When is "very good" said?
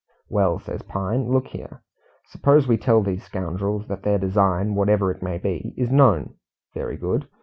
6.73-7.27